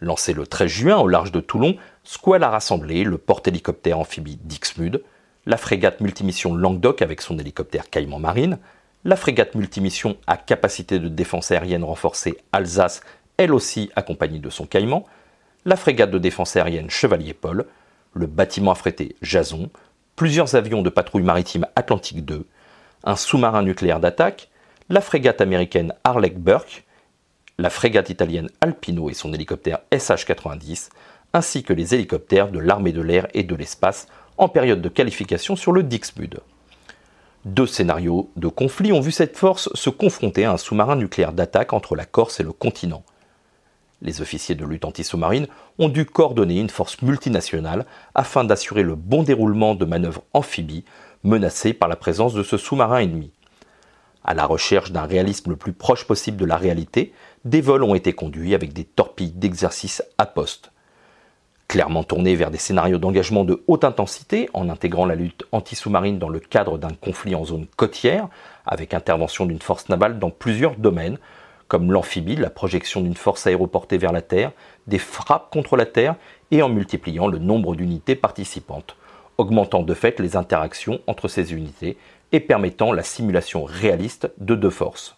Lancé 0.00 0.34
le 0.34 0.46
13 0.46 0.70
juin 0.70 0.96
au 0.98 1.08
large 1.08 1.32
de 1.32 1.40
Toulon, 1.40 1.76
Squall 2.04 2.42
a 2.42 2.50
rassemblé 2.50 3.04
le 3.04 3.16
porte-hélicoptère 3.16 3.98
amphibie 3.98 4.38
Dixmude, 4.42 5.02
la 5.46 5.56
frégate 5.56 6.00
multimission 6.00 6.54
Languedoc 6.54 7.00
avec 7.00 7.22
son 7.22 7.38
hélicoptère 7.38 7.88
Caïman 7.88 8.18
Marine, 8.18 8.58
la 9.04 9.16
frégate 9.16 9.54
multimission 9.54 10.16
à 10.26 10.36
capacité 10.38 10.98
de 10.98 11.08
défense 11.08 11.50
aérienne 11.50 11.84
renforcée 11.84 12.38
Alsace, 12.52 13.02
elle 13.36 13.52
aussi 13.52 13.90
accompagnée 13.96 14.38
de 14.38 14.48
son 14.48 14.64
caïman, 14.64 15.04
la 15.66 15.76
frégate 15.76 16.10
de 16.10 16.18
défense 16.18 16.56
aérienne 16.56 16.90
Chevalier 16.90 17.34
Paul, 17.34 17.66
le 18.14 18.26
bâtiment 18.26 18.70
affrété 18.70 19.16
Jason, 19.20 19.70
plusieurs 20.16 20.54
avions 20.54 20.82
de 20.82 20.90
patrouille 20.90 21.22
maritime 21.22 21.66
Atlantique 21.76 22.24
2, 22.24 22.46
un 23.04 23.16
sous-marin 23.16 23.62
nucléaire 23.62 24.00
d'attaque, 24.00 24.48
la 24.88 25.00
frégate 25.02 25.40
américaine 25.40 25.92
Harlech 26.04 26.38
Burke, 26.38 26.84
la 27.58 27.70
frégate 27.70 28.10
italienne 28.10 28.48
Alpino 28.60 29.10
et 29.10 29.14
son 29.14 29.32
hélicoptère 29.34 29.80
SH-90, 29.92 30.88
ainsi 31.34 31.62
que 31.62 31.72
les 31.72 31.94
hélicoptères 31.94 32.50
de 32.50 32.58
l'armée 32.58 32.92
de 32.92 33.02
l'air 33.02 33.26
et 33.34 33.42
de 33.42 33.54
l'espace 33.54 34.06
en 34.38 34.48
période 34.48 34.80
de 34.80 34.88
qualification 34.88 35.56
sur 35.56 35.72
le 35.72 35.82
Dixmude. 35.82 36.40
Deux 37.44 37.66
scénarios 37.66 38.30
de 38.36 38.48
conflit 38.48 38.90
ont 38.92 39.02
vu 39.02 39.12
cette 39.12 39.36
force 39.36 39.68
se 39.74 39.90
confronter 39.90 40.46
à 40.46 40.52
un 40.52 40.56
sous-marin 40.56 40.96
nucléaire 40.96 41.34
d'attaque 41.34 41.74
entre 41.74 41.94
la 41.94 42.06
Corse 42.06 42.40
et 42.40 42.42
le 42.42 42.52
continent. 42.52 43.04
Les 44.00 44.22
officiers 44.22 44.54
de 44.54 44.64
lutte 44.64 44.86
anti-sous-marine 44.86 45.46
ont 45.78 45.90
dû 45.90 46.06
coordonner 46.06 46.58
une 46.58 46.70
force 46.70 47.02
multinationale 47.02 47.84
afin 48.14 48.44
d'assurer 48.44 48.82
le 48.82 48.94
bon 48.94 49.22
déroulement 49.22 49.74
de 49.74 49.84
manœuvres 49.84 50.24
amphibies 50.32 50.86
menacées 51.22 51.74
par 51.74 51.90
la 51.90 51.96
présence 51.96 52.32
de 52.32 52.42
ce 52.42 52.56
sous-marin 52.56 53.00
ennemi. 53.00 53.30
À 54.24 54.32
la 54.32 54.46
recherche 54.46 54.90
d'un 54.90 55.04
réalisme 55.04 55.50
le 55.50 55.56
plus 55.56 55.74
proche 55.74 56.06
possible 56.06 56.38
de 56.38 56.46
la 56.46 56.56
réalité, 56.56 57.12
des 57.44 57.60
vols 57.60 57.84
ont 57.84 57.94
été 57.94 58.14
conduits 58.14 58.54
avec 58.54 58.72
des 58.72 58.84
torpilles 58.84 59.32
d'exercice 59.32 60.02
à 60.16 60.24
poste 60.24 60.72
clairement 61.68 62.04
tourné 62.04 62.36
vers 62.36 62.50
des 62.50 62.58
scénarios 62.58 62.98
d'engagement 62.98 63.44
de 63.44 63.62
haute 63.66 63.84
intensité 63.84 64.48
en 64.54 64.68
intégrant 64.68 65.06
la 65.06 65.14
lutte 65.14 65.44
anti-sous-marine 65.52 66.18
dans 66.18 66.28
le 66.28 66.40
cadre 66.40 66.78
d'un 66.78 66.92
conflit 67.00 67.34
en 67.34 67.44
zone 67.44 67.66
côtière, 67.76 68.28
avec 68.66 68.94
intervention 68.94 69.46
d'une 69.46 69.60
force 69.60 69.88
navale 69.88 70.18
dans 70.18 70.30
plusieurs 70.30 70.76
domaines, 70.76 71.18
comme 71.68 71.90
l'amphibie, 71.90 72.36
la 72.36 72.50
projection 72.50 73.00
d'une 73.00 73.16
force 73.16 73.46
aéroportée 73.46 73.98
vers 73.98 74.12
la 74.12 74.22
Terre, 74.22 74.52
des 74.86 74.98
frappes 74.98 75.50
contre 75.52 75.76
la 75.76 75.86
Terre, 75.86 76.16
et 76.50 76.62
en 76.62 76.68
multipliant 76.68 77.26
le 77.26 77.38
nombre 77.38 77.74
d'unités 77.74 78.14
participantes, 78.14 78.96
augmentant 79.38 79.82
de 79.82 79.94
fait 79.94 80.20
les 80.20 80.36
interactions 80.36 81.00
entre 81.06 81.28
ces 81.28 81.52
unités 81.52 81.96
et 82.32 82.40
permettant 82.40 82.92
la 82.92 83.02
simulation 83.02 83.64
réaliste 83.64 84.30
de 84.38 84.54
deux 84.54 84.70
forces. 84.70 85.16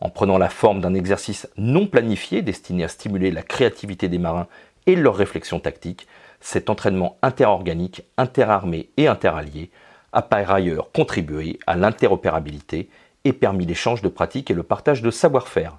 En 0.00 0.10
prenant 0.10 0.38
la 0.38 0.50
forme 0.50 0.80
d'un 0.80 0.94
exercice 0.94 1.48
non 1.56 1.86
planifié 1.86 2.42
destiné 2.42 2.84
à 2.84 2.88
stimuler 2.88 3.30
la 3.30 3.42
créativité 3.42 4.08
des 4.08 4.18
marins 4.18 4.48
et 4.86 4.96
leur 4.96 5.16
réflexion 5.16 5.60
tactique, 5.60 6.06
cet 6.40 6.70
entraînement 6.70 7.16
interorganique, 7.22 8.02
interarmé 8.16 8.90
et 8.96 9.06
interallié 9.06 9.70
a 10.12 10.22
par 10.22 10.50
ailleurs 10.50 10.92
contribué 10.92 11.58
à 11.66 11.76
l'interopérabilité 11.76 12.88
et 13.24 13.32
permis 13.32 13.66
l'échange 13.66 14.02
de 14.02 14.08
pratiques 14.08 14.50
et 14.50 14.54
le 14.54 14.62
partage 14.62 15.02
de 15.02 15.10
savoir-faire. 15.10 15.78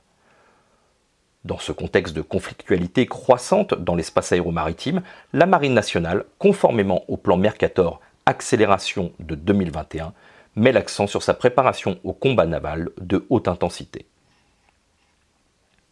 Dans 1.46 1.60
ce 1.60 1.72
contexte 1.72 2.16
de 2.16 2.24
conflictualité 2.24 3.06
croissante 3.06 3.76
dans 3.76 3.96
l'espace 3.96 4.32
aéromaritime, 4.32 5.04
la 5.32 5.46
Marine 5.46 5.76
nationale, 5.76 6.26
conformément 6.40 7.04
au 7.08 7.18
plan 7.18 7.38
Mercator 7.38 8.02
Accélération 8.26 9.12
de 9.20 9.36
2021, 9.36 10.14
met 10.56 10.72
l'accent 10.72 11.06
sur 11.06 11.22
sa 11.22 11.36
préparation 11.36 12.00
au 12.04 12.14
combat 12.14 12.48
naval 12.48 12.90
de 13.00 13.26
haute 13.30 13.48
intensité. 13.48 14.08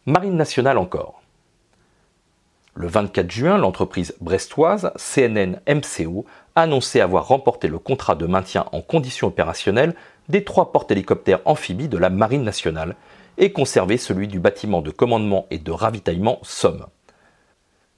Marine 0.06 0.36
nationale 0.36 0.78
encore. 0.78 1.22
Le 2.76 2.88
24 2.88 3.30
juin, 3.30 3.56
l'entreprise 3.56 4.14
brestoise 4.20 4.90
CNN 4.96 5.60
MCO 5.68 6.26
a 6.56 6.62
annoncé 6.62 7.00
avoir 7.00 7.28
remporté 7.28 7.68
le 7.68 7.78
contrat 7.78 8.16
de 8.16 8.26
maintien 8.26 8.66
en 8.72 8.80
condition 8.80 9.28
opérationnelle 9.28 9.94
des 10.28 10.42
trois 10.42 10.72
porte-hélicoptères 10.72 11.40
amphibies 11.44 11.88
de 11.88 11.98
la 11.98 12.10
Marine 12.10 12.42
nationale 12.42 12.96
et 13.38 13.52
conservé 13.52 13.96
celui 13.96 14.26
du 14.26 14.40
bâtiment 14.40 14.82
de 14.82 14.90
commandement 14.90 15.46
et 15.50 15.58
de 15.58 15.70
ravitaillement 15.70 16.40
Somme. 16.42 16.86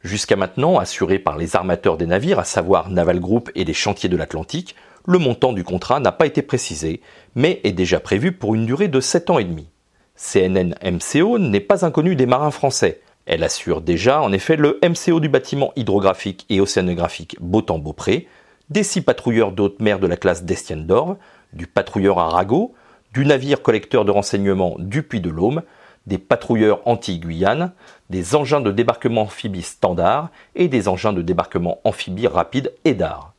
Jusqu'à 0.02 0.36
maintenant, 0.36 0.78
assuré 0.78 1.18
par 1.18 1.38
les 1.38 1.56
armateurs 1.56 1.96
des 1.96 2.06
navires, 2.06 2.38
à 2.38 2.44
savoir 2.44 2.90
Naval 2.90 3.18
Group 3.18 3.50
et 3.54 3.64
les 3.64 3.72
chantiers 3.72 4.10
de 4.10 4.16
l'Atlantique, 4.16 4.76
le 5.06 5.18
montant 5.18 5.54
du 5.54 5.64
contrat 5.64 6.00
n'a 6.00 6.12
pas 6.12 6.26
été 6.26 6.42
précisé, 6.42 7.00
mais 7.34 7.60
est 7.64 7.72
déjà 7.72 7.98
prévu 7.98 8.32
pour 8.32 8.54
une 8.54 8.66
durée 8.66 8.88
de 8.88 9.00
7 9.00 9.30
ans 9.30 9.38
et 9.38 9.44
demi. 9.44 9.68
CNN 10.16 10.74
MCO 10.84 11.38
n'est 11.38 11.60
pas 11.60 11.86
inconnu 11.86 12.14
des 12.14 12.26
marins 12.26 12.50
français, 12.50 13.00
elle 13.26 13.42
assure 13.42 13.80
déjà 13.80 14.22
en 14.22 14.32
effet 14.32 14.56
le 14.56 14.78
MCO 14.82 15.20
du 15.20 15.28
bâtiment 15.28 15.72
hydrographique 15.76 16.46
et 16.48 16.60
océanographique 16.60 17.36
Beautemps-Beaupré, 17.40 18.28
des 18.70 18.84
six 18.84 19.02
patrouilleurs 19.02 19.52
de 19.52 19.74
mer 19.80 19.98
de 19.98 20.06
la 20.06 20.16
classe 20.16 20.44
d'Estienne 20.44 20.86
d'Orve, 20.86 21.16
du 21.52 21.66
patrouilleur 21.66 22.18
Arago, 22.20 22.74
du 23.12 23.26
navire 23.26 23.62
collecteur 23.62 24.04
de 24.04 24.12
renseignements 24.12 24.76
du 24.78 25.02
Puy 25.02 25.20
de 25.20 25.30
l'Aume, 25.30 25.62
des 26.06 26.18
patrouilleurs 26.18 26.80
anti-Guyane, 26.86 27.72
des 28.10 28.36
engins 28.36 28.60
de 28.60 28.70
débarquement 28.70 29.22
amphibie 29.22 29.62
standard 29.62 30.30
et 30.54 30.68
des 30.68 30.86
engins 30.86 31.12
de 31.12 31.22
débarquement 31.22 31.80
amphibie 31.82 32.28
rapide 32.28 32.72
EDAR. 32.84 33.32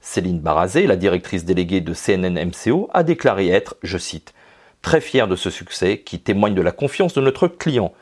Céline 0.00 0.40
Barazé, 0.40 0.86
la 0.86 0.96
directrice 0.96 1.44
déléguée 1.44 1.82
de 1.82 1.92
CNN 1.92 2.46
MCO, 2.46 2.88
a 2.94 3.02
déclaré 3.02 3.48
être, 3.48 3.76
je 3.82 3.98
cite, 3.98 4.32
très 4.80 5.00
fière 5.00 5.28
de 5.28 5.36
ce 5.36 5.50
succès 5.50 5.98
qui 5.98 6.18
témoigne 6.18 6.54
de 6.54 6.62
la 6.62 6.72
confiance 6.72 7.12
de 7.12 7.20
notre 7.20 7.46
client 7.46 7.92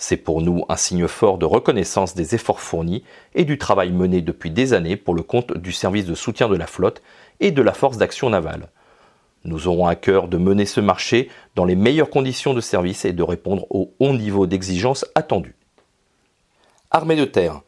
c'est 0.00 0.16
pour 0.16 0.40
nous 0.40 0.64
un 0.70 0.76
signe 0.76 1.06
fort 1.06 1.36
de 1.36 1.44
reconnaissance 1.44 2.14
des 2.14 2.34
efforts 2.34 2.60
fournis 2.60 3.04
et 3.34 3.44
du 3.44 3.58
travail 3.58 3.92
mené 3.92 4.22
depuis 4.22 4.50
des 4.50 4.72
années 4.72 4.96
pour 4.96 5.14
le 5.14 5.22
compte 5.22 5.52
du 5.58 5.72
service 5.72 6.06
de 6.06 6.14
soutien 6.14 6.48
de 6.48 6.56
la 6.56 6.66
flotte 6.66 7.02
et 7.38 7.50
de 7.50 7.60
la 7.60 7.74
force 7.74 7.98
d'action 7.98 8.30
navale. 8.30 8.70
Nous 9.44 9.68
aurons 9.68 9.86
à 9.86 9.96
cœur 9.96 10.28
de 10.28 10.38
mener 10.38 10.64
ce 10.64 10.80
marché 10.80 11.28
dans 11.54 11.66
les 11.66 11.76
meilleures 11.76 12.08
conditions 12.08 12.54
de 12.54 12.62
service 12.62 13.04
et 13.04 13.12
de 13.12 13.22
répondre 13.22 13.66
au 13.68 13.92
haut 14.00 14.14
niveau 14.14 14.46
d'exigence 14.46 15.04
attendu. 15.14 15.54
Armée 16.90 17.16
de 17.16 17.26
terre. 17.26 17.60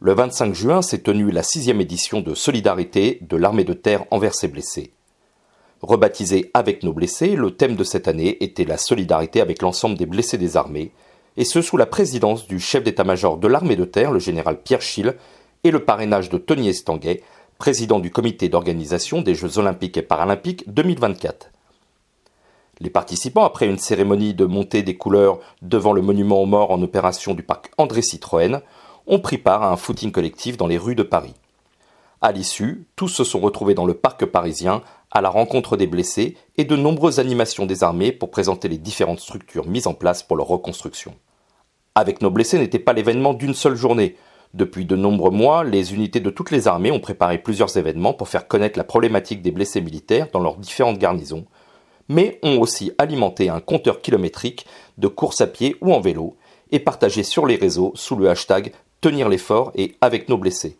Le 0.00 0.12
25 0.14 0.54
juin 0.54 0.82
s'est 0.82 1.02
tenue 1.02 1.30
la 1.30 1.44
sixième 1.44 1.80
édition 1.80 2.20
de 2.20 2.34
Solidarité 2.34 3.20
de 3.22 3.36
l'armée 3.36 3.64
de 3.64 3.72
terre 3.72 4.04
envers 4.10 4.34
ses 4.34 4.48
blessés. 4.48 4.92
Rebaptisé 5.80 6.50
Avec 6.54 6.82
nos 6.82 6.92
blessés, 6.92 7.36
le 7.36 7.52
thème 7.52 7.76
de 7.76 7.84
cette 7.84 8.08
année 8.08 8.42
était 8.42 8.64
la 8.64 8.78
solidarité 8.78 9.40
avec 9.40 9.62
l'ensemble 9.62 9.96
des 9.96 10.06
blessés 10.06 10.38
des 10.38 10.56
armées, 10.56 10.92
et 11.38 11.44
ce 11.44 11.62
sous 11.62 11.76
la 11.76 11.86
présidence 11.86 12.48
du 12.48 12.58
chef 12.58 12.82
d'état-major 12.82 13.38
de 13.38 13.46
l'armée 13.46 13.76
de 13.76 13.84
terre, 13.84 14.10
le 14.10 14.18
général 14.18 14.60
Pierre 14.60 14.82
Schill, 14.82 15.14
et 15.62 15.70
le 15.70 15.84
parrainage 15.84 16.30
de 16.30 16.36
Tony 16.36 16.68
Estanguet, 16.68 17.22
président 17.58 18.00
du 18.00 18.10
comité 18.10 18.48
d'organisation 18.48 19.22
des 19.22 19.36
Jeux 19.36 19.56
olympiques 19.58 19.96
et 19.96 20.02
paralympiques 20.02 20.64
2024. 20.66 21.52
Les 22.80 22.90
participants, 22.90 23.44
après 23.44 23.68
une 23.68 23.78
cérémonie 23.78 24.34
de 24.34 24.46
montée 24.46 24.82
des 24.82 24.96
couleurs 24.96 25.38
devant 25.62 25.92
le 25.92 26.02
monument 26.02 26.42
aux 26.42 26.46
morts 26.46 26.72
en 26.72 26.82
opération 26.82 27.34
du 27.34 27.44
parc 27.44 27.70
André 27.78 28.02
Citroën, 28.02 28.60
ont 29.06 29.20
pris 29.20 29.38
part 29.38 29.62
à 29.62 29.70
un 29.70 29.76
footing 29.76 30.10
collectif 30.10 30.56
dans 30.56 30.66
les 30.66 30.78
rues 30.78 30.96
de 30.96 31.04
Paris. 31.04 31.34
À 32.20 32.32
l'issue, 32.32 32.84
tous 32.96 33.08
se 33.08 33.22
sont 33.22 33.38
retrouvés 33.38 33.74
dans 33.74 33.86
le 33.86 33.94
parc 33.94 34.24
parisien 34.26 34.82
à 35.12 35.20
la 35.20 35.28
rencontre 35.28 35.76
des 35.76 35.86
blessés 35.86 36.36
et 36.56 36.64
de 36.64 36.74
nombreuses 36.74 37.20
animations 37.20 37.64
des 37.64 37.84
armées 37.84 38.10
pour 38.10 38.32
présenter 38.32 38.66
les 38.66 38.78
différentes 38.78 39.20
structures 39.20 39.68
mises 39.68 39.86
en 39.86 39.94
place 39.94 40.24
pour 40.24 40.36
leur 40.36 40.48
reconstruction 40.48 41.14
avec 41.98 42.22
nos 42.22 42.30
blessés 42.30 42.58
n'était 42.58 42.78
pas 42.78 42.92
l'événement 42.92 43.34
d'une 43.34 43.54
seule 43.54 43.74
journée. 43.74 44.14
Depuis 44.54 44.84
de 44.84 44.94
nombreux 44.94 45.32
mois, 45.32 45.64
les 45.64 45.94
unités 45.94 46.20
de 46.20 46.30
toutes 46.30 46.52
les 46.52 46.68
armées 46.68 46.92
ont 46.92 47.00
préparé 47.00 47.38
plusieurs 47.38 47.76
événements 47.76 48.14
pour 48.14 48.28
faire 48.28 48.46
connaître 48.46 48.78
la 48.78 48.84
problématique 48.84 49.42
des 49.42 49.50
blessés 49.50 49.80
militaires 49.80 50.28
dans 50.32 50.38
leurs 50.38 50.58
différentes 50.58 50.98
garnisons, 50.98 51.44
mais 52.08 52.38
ont 52.44 52.60
aussi 52.60 52.92
alimenté 52.98 53.48
un 53.50 53.60
compteur 53.60 54.00
kilométrique 54.00 54.64
de 54.96 55.08
course 55.08 55.40
à 55.40 55.48
pied 55.48 55.76
ou 55.80 55.92
en 55.92 56.00
vélo 56.00 56.36
et 56.70 56.78
partagé 56.78 57.24
sur 57.24 57.46
les 57.46 57.56
réseaux 57.56 57.90
sous 57.94 58.14
le 58.14 58.30
hashtag 58.30 58.72
Tenir 59.00 59.28
l'effort 59.28 59.70
et 59.74 59.96
avec 60.00 60.28
nos 60.28 60.38
blessés. 60.38 60.76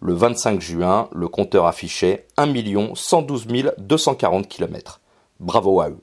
Le 0.00 0.14
25 0.14 0.60
juin, 0.60 1.08
le 1.12 1.28
compteur 1.28 1.66
affichait 1.66 2.26
1 2.36 2.94
112 2.94 3.46
240 3.78 4.48
km. 4.48 5.00
Bravo 5.38 5.80
à 5.80 5.90
eux. 5.90 6.00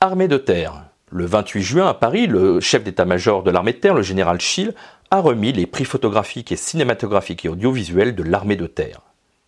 Armée 0.00 0.28
de 0.28 0.38
terre. 0.38 0.87
Le 1.10 1.24
28 1.24 1.62
juin 1.62 1.86
à 1.86 1.94
Paris, 1.94 2.26
le 2.26 2.60
chef 2.60 2.84
d'état-major 2.84 3.42
de 3.42 3.50
l'armée 3.50 3.72
de 3.72 3.78
terre, 3.78 3.94
le 3.94 4.02
général 4.02 4.42
Schill, 4.42 4.74
a 5.10 5.20
remis 5.20 5.52
les 5.52 5.66
prix 5.66 5.86
photographiques 5.86 6.52
et 6.52 6.56
cinématographiques 6.56 7.46
et 7.46 7.48
audiovisuels 7.48 8.14
de 8.14 8.22
l'armée 8.22 8.56
de 8.56 8.66
terre. 8.66 9.00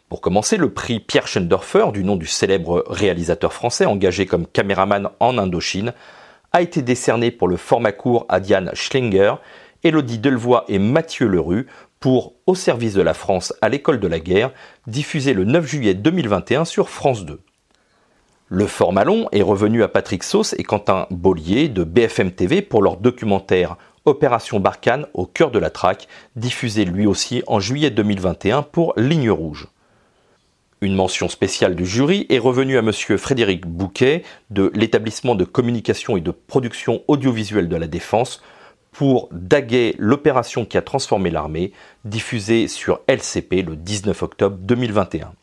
Pour 0.09 0.23
commencer, 0.23 0.57
le 0.57 0.71
prix 0.71 1.01
Pierre 1.01 1.27
Schendorfer, 1.27 1.93
du 1.93 2.03
nom 2.03 2.17
du 2.17 2.27
célèbre 2.27 2.83
réalisateur 2.89 3.53
français 3.53 3.85
engagé 3.85 4.25
comme 4.25 4.47
caméraman 4.47 5.11
en 5.21 5.37
Indochine, 5.37 5.93
a 6.53 6.63
été 6.63 6.81
décerné 6.81 7.31
pour 7.31 7.47
le 7.47 7.59
format 7.59 7.93
court 7.93 8.25
à 8.31 8.41
Diane 8.41 8.71
Schlinger, 8.73 9.35
Elodie 9.85 10.19
Delevoye 10.19 10.65
et 10.69 10.79
Mathieu 10.79 11.27
Lerue 11.27 11.67
pour 12.01 12.33
Au 12.47 12.55
service 12.55 12.95
de 12.95 13.03
la 13.03 13.13
France 13.13 13.53
à 13.61 13.69
l'école 13.69 14.01
de 14.01 14.09
la 14.09 14.19
guerre, 14.19 14.51
diffusé 14.87 15.35
le 15.35 15.45
9 15.45 15.67
juillet 15.67 15.93
2021 15.93 16.65
sur 16.65 16.89
France 16.89 17.27
2. 17.27 17.39
Le 18.53 18.67
format 18.67 19.05
long 19.05 19.29
est 19.31 19.43
revenu 19.43 19.85
à 19.85 19.89
Patrick 19.89 20.25
Sauce 20.25 20.57
et 20.59 20.65
Quentin 20.65 21.07
Bollier 21.13 21.69
de 21.69 21.85
BFM 21.85 22.33
TV 22.33 22.63
pour 22.63 22.83
leur 22.83 22.97
documentaire 22.97 23.77
Opération 24.07 24.59
Barkhane 24.59 25.07
au 25.15 25.25
cœur 25.25 25.53
de 25.53 25.61
la 25.61 25.71
traque, 25.71 26.09
diffusé 26.35 26.85
lui 26.85 27.07
aussi 27.07 27.45
en 27.47 27.61
juillet 27.61 27.91
2021 27.91 28.63
pour 28.63 28.93
Ligne 28.97 29.31
Rouge. 29.31 29.69
Une 30.81 30.97
mention 30.97 31.29
spéciale 31.29 31.77
du 31.77 31.87
jury 31.87 32.27
est 32.29 32.41
revenue 32.41 32.77
à 32.77 32.83
monsieur 32.83 33.19
Frédéric 33.19 33.69
Bouquet 33.69 34.25
de 34.51 34.73
l'établissement 34.75 35.37
de 35.37 35.45
communication 35.45 36.17
et 36.17 36.21
de 36.21 36.33
production 36.33 37.05
audiovisuelle 37.07 37.69
de 37.69 37.77
la 37.77 37.87
Défense 37.87 38.43
pour 38.91 39.29
Daguet, 39.31 39.95
l'opération 39.97 40.65
qui 40.65 40.77
a 40.77 40.83
transformé 40.83 41.31
l'armée, 41.31 41.71
diffusée 42.05 42.67
sur 42.67 42.99
LCP 43.07 43.63
le 43.63 43.77
19 43.77 44.21
octobre 44.25 44.57
2021. 44.59 45.35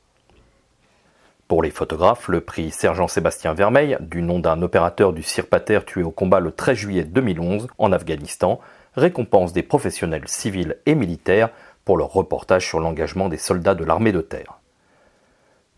Pour 1.47 1.63
les 1.63 1.71
photographes, 1.71 2.27
le 2.27 2.41
prix 2.41 2.71
Sergent 2.71 3.07
Sébastien 3.07 3.53
Vermeil, 3.53 3.97
du 4.01 4.21
nom 4.21 4.39
d'un 4.39 4.61
opérateur 4.61 5.13
du 5.13 5.23
Sirpater 5.23 5.79
tué 5.85 6.03
au 6.03 6.11
combat 6.11 6.41
le 6.41 6.51
13 6.51 6.77
juillet 6.77 7.03
2011 7.05 7.67
en 7.77 7.93
Afghanistan, 7.93 8.59
récompense 8.95 9.53
des 9.53 9.63
professionnels 9.63 10.27
civils 10.27 10.75
et 10.85 10.93
militaires 10.93 11.49
pour 11.85 11.95
leur 11.95 12.11
reportage 12.11 12.67
sur 12.67 12.81
l'engagement 12.81 13.29
des 13.29 13.37
soldats 13.37 13.75
de 13.75 13.85
l'armée 13.85 14.11
de 14.11 14.19
terre. 14.19 14.59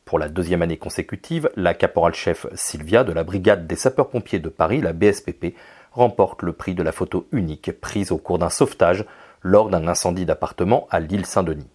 Pour 0.05 0.17
la 0.17 0.27
deuxième 0.27 0.63
année 0.63 0.77
consécutive, 0.77 1.51
la 1.55 1.75
caporal-chef 1.75 2.47
Sylvia 2.55 3.03
de 3.03 3.13
la 3.13 3.23
brigade 3.23 3.67
des 3.67 3.75
sapeurs-pompiers 3.75 4.39
de 4.39 4.49
Paris, 4.49 4.81
la 4.81 4.93
BSPP, 4.93 5.53
remporte 5.91 6.41
le 6.41 6.53
prix 6.53 6.73
de 6.73 6.81
la 6.81 6.91
photo 6.91 7.27
unique 7.31 7.79
prise 7.79 8.11
au 8.11 8.17
cours 8.17 8.39
d'un 8.39 8.49
sauvetage 8.49 9.05
lors 9.43 9.69
d'un 9.69 9.87
incendie 9.87 10.25
d'appartement 10.25 10.87
à 10.89 10.99
l'île 10.99 11.27
Saint-Denis. 11.27 11.69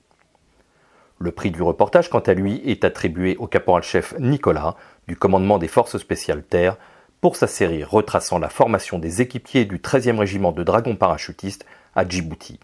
Le 1.25 1.33
prix 1.33 1.51
du 1.51 1.63
reportage, 1.63 2.11
quant 2.11 2.19
à 2.19 2.35
lui, 2.35 2.61
est 2.67 2.85
attribué 2.85 3.39
au 3.39 3.47
caporal-chef 3.47 4.15
Nicolas 4.19 4.77
du 5.09 5.17
commandement 5.17 5.57
des 5.57 5.69
forces 5.69 5.97
spéciales 5.97 6.43
terre 6.43 6.77
pour 7.23 7.37
sa 7.37 7.47
série 7.47 7.83
retraçant 7.83 8.39
la 8.39 8.51
formation 8.51 8.99
des 8.99 9.23
équipiers 9.23 9.65
du 9.65 9.79
13e 9.79 10.19
régiment 10.19 10.53
de 10.53 10.63
dragons 10.63 10.97
parachutistes 10.97 11.65
à 11.97 12.07
Djibouti. 12.07 12.61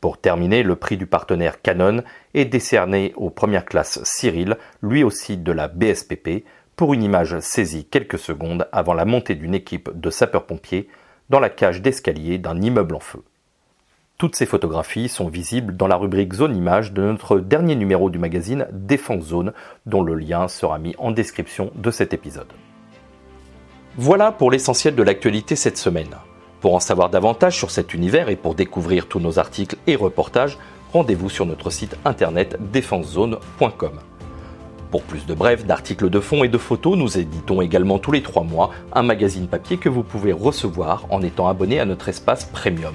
Pour 0.00 0.18
terminer, 0.18 0.62
le 0.62 0.76
prix 0.76 0.96
du 0.96 1.06
partenaire 1.06 1.60
Canon 1.62 2.04
est 2.32 2.44
décerné 2.44 3.12
aux 3.16 3.30
premières 3.30 3.66
classes 3.66 3.98
Cyril, 4.04 4.56
lui 4.80 5.02
aussi 5.02 5.36
de 5.36 5.50
la 5.50 5.66
BSPP, 5.66 6.44
pour 6.76 6.94
une 6.94 7.02
image 7.02 7.40
saisie 7.40 7.86
quelques 7.86 8.20
secondes 8.20 8.68
avant 8.70 8.94
la 8.94 9.04
montée 9.04 9.34
d'une 9.34 9.56
équipe 9.56 9.90
de 9.92 10.10
sapeurs-pompiers 10.10 10.86
dans 11.28 11.40
la 11.40 11.50
cage 11.50 11.82
d'escalier 11.82 12.38
d'un 12.38 12.62
immeuble 12.62 12.94
en 12.94 13.00
feu. 13.00 13.24
Toutes 14.18 14.36
ces 14.36 14.46
photographies 14.46 15.08
sont 15.08 15.28
visibles 15.28 15.76
dans 15.76 15.88
la 15.88 15.96
rubrique 15.96 16.32
Zone 16.32 16.56
Image 16.56 16.92
de 16.92 17.02
notre 17.02 17.40
dernier 17.40 17.74
numéro 17.74 18.08
du 18.08 18.18
magazine 18.18 18.68
Défense 18.72 19.24
Zone, 19.24 19.52
dont 19.84 20.02
le 20.02 20.14
lien 20.14 20.46
sera 20.46 20.78
mis 20.78 20.94
en 20.98 21.10
description 21.10 21.72
de 21.74 21.90
cet 21.90 22.14
épisode. 22.14 22.46
Voilà 23.96 24.30
pour 24.30 24.50
l'essentiel 24.50 24.94
de 24.94 25.02
l'actualité 25.02 25.56
cette 25.56 25.76
semaine. 25.76 26.14
Pour 26.60 26.74
en 26.74 26.80
savoir 26.80 27.10
davantage 27.10 27.56
sur 27.56 27.72
cet 27.72 27.94
univers 27.94 28.28
et 28.28 28.36
pour 28.36 28.54
découvrir 28.54 29.08
tous 29.08 29.18
nos 29.18 29.40
articles 29.40 29.76
et 29.88 29.96
reportages, 29.96 30.56
rendez-vous 30.92 31.28
sur 31.28 31.44
notre 31.44 31.70
site 31.70 31.96
internet 32.04 32.56
défensezone.com. 32.72 33.98
Pour 34.92 35.02
plus 35.02 35.26
de 35.26 35.34
brefs, 35.34 35.66
d'articles 35.66 36.10
de 36.10 36.20
fond 36.20 36.44
et 36.44 36.48
de 36.48 36.58
photos, 36.58 36.96
nous 36.96 37.18
éditons 37.18 37.60
également 37.60 37.98
tous 37.98 38.12
les 38.12 38.22
trois 38.22 38.44
mois 38.44 38.70
un 38.92 39.02
magazine 39.02 39.48
papier 39.48 39.78
que 39.78 39.88
vous 39.88 40.04
pouvez 40.04 40.32
recevoir 40.32 41.06
en 41.10 41.22
étant 41.22 41.48
abonné 41.48 41.80
à 41.80 41.86
notre 41.86 42.08
espace 42.08 42.44
premium 42.44 42.94